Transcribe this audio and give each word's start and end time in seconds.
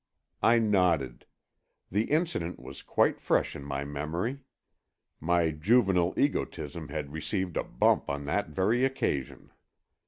I 0.41 0.57
nodded. 0.57 1.27
The 1.91 2.05
incident 2.05 2.59
was 2.59 2.81
quite 2.81 3.19
fresh 3.19 3.55
in 3.55 3.63
my 3.63 3.85
memory—my 3.85 5.51
juvenile 5.51 6.15
egotism 6.17 6.87
had 6.87 7.13
received 7.13 7.55
a 7.55 7.63
bump 7.63 8.09
on 8.09 8.25
that 8.25 8.49
very 8.49 8.83
occasion. 8.83 9.51